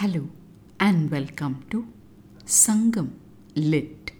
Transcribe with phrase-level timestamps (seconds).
[0.00, 0.28] Hello
[0.78, 1.78] and welcome to
[2.46, 3.08] Sangam
[3.56, 4.12] Lit.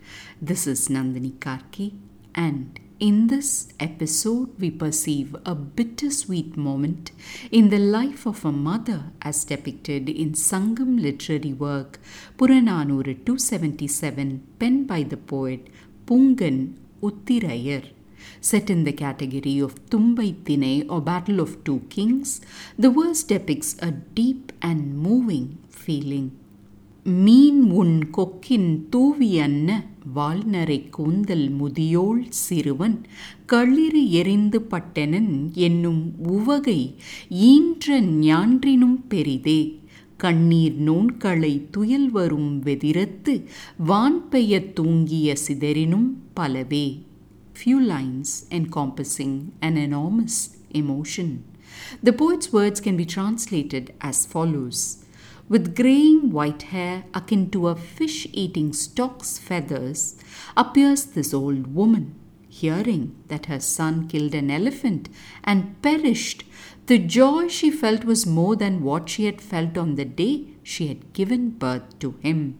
[0.42, 1.92] This is Nandini Karki,
[2.34, 7.12] and in this episode, we perceive a bittersweet moment
[7.52, 12.00] in the life of a mother as depicted in Sangam literary work
[12.38, 15.68] Puranaanooru 277, penned by the poet
[16.06, 17.84] Poonkan Uthiraiyaar.
[18.40, 22.40] Set in the category of Tumbai Tine or Battle of Two Kings,
[22.78, 26.28] the verse depicts a deep and moving feeling.
[27.06, 29.70] மீன் உன் கொக்கின் தூவியன்ன
[30.14, 32.96] வாழ்நரை கூந்தல் முதியோள் சிறுவன்
[33.46, 36.80] களிறு எரிந்து பட்டனன் என்னும் உவகை
[37.28, 39.60] ஈன்ற ஞான்றினும் பெரிதே
[40.16, 43.34] கண்ணீர் நோன்களை துயல் வரும் வெதிரத்து
[43.86, 46.86] வான்பெய தூங்கிய சிதறினும் பலவே
[47.58, 51.44] few lines encompassing an enormous emotion.
[52.00, 55.04] The poet's words can be translated as follows
[55.48, 60.16] With graying white hair akin to a fish eating stock's feathers,
[60.56, 62.14] appears this old woman.
[62.48, 65.08] Hearing that her son killed an elephant
[65.42, 66.44] and perished,
[66.86, 70.86] the joy she felt was more than what she had felt on the day she
[70.86, 72.58] had given birth to him.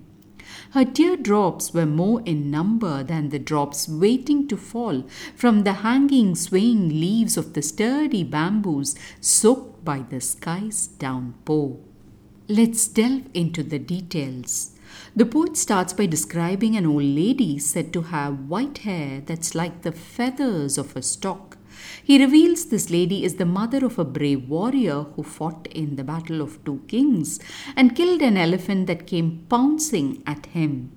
[0.71, 5.05] Her teardrops were more in number than the drops waiting to fall
[5.35, 11.79] from the hanging, swaying leaves of the sturdy bamboos soaked by the sky's downpour.
[12.49, 14.75] Let's delve into the details.
[15.15, 19.83] The poet starts by describing an old lady said to have white hair that's like
[19.83, 21.58] the feathers of a stork.
[22.03, 26.05] He reveals this lady is the mother of a brave warrior who fought in the
[26.05, 27.39] Battle of Two Kings
[27.77, 30.93] and killed an elephant that came pouncing at him.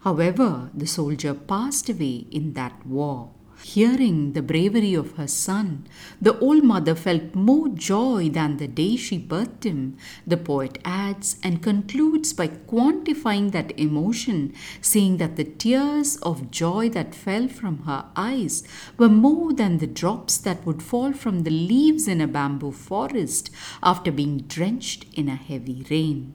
[0.00, 3.30] However, the soldier passed away in that war.
[3.62, 5.86] Hearing the bravery of her son,
[6.20, 9.96] the old mother felt more joy than the day she birthed him.
[10.26, 16.90] The poet adds and concludes by quantifying that emotion, saying that the tears of joy
[16.90, 18.64] that fell from her eyes
[18.98, 23.50] were more than the drops that would fall from the leaves in a bamboo forest
[23.82, 26.34] after being drenched in a heavy rain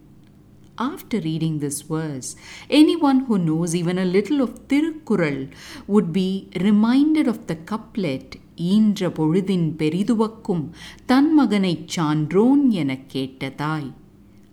[0.79, 2.35] After reading this verse,
[2.71, 5.51] anyone who knows even a little of Tirukkural
[5.87, 8.39] would be reminded of the couplet
[8.73, 10.65] ஈன்ற பொழுதின் பெரிதுவக்கும்
[11.07, 13.91] தன் மகனைச் சான்றோன் எனக் கேட்ட தாய்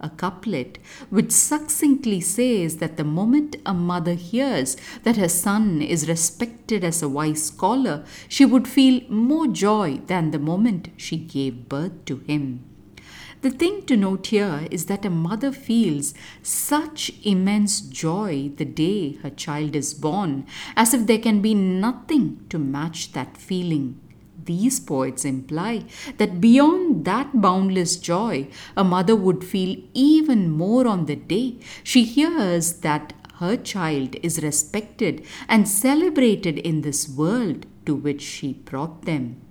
[0.01, 0.77] a couplet
[1.09, 7.01] which succinctly says that the moment a mother hears that her son is respected as
[7.01, 12.17] a wise scholar, she would feel more joy than the moment she gave birth to
[12.29, 12.45] him.
[13.44, 19.18] The thing to note here is that a mother feels such immense joy the day
[19.22, 24.00] her child is born, as if there can be nothing to match that feeling.
[24.42, 25.84] These poets imply
[26.16, 32.04] that beyond that boundless joy, a mother would feel even more on the day she
[32.04, 39.02] hears that her child is respected and celebrated in this world to which she brought
[39.02, 39.42] them.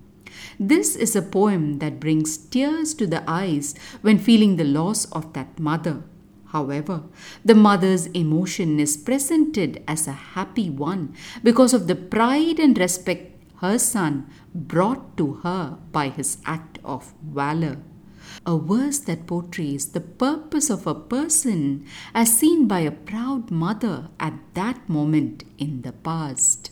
[0.59, 5.33] This is a poem that brings tears to the eyes when feeling the loss of
[5.33, 6.03] that mother.
[6.47, 7.03] However,
[7.43, 13.33] the mother's emotion is presented as a happy one because of the pride and respect
[13.57, 17.77] her son brought to her by his act of valor.
[18.45, 24.09] A verse that portrays the purpose of a person as seen by a proud mother
[24.19, 26.71] at that moment in the past.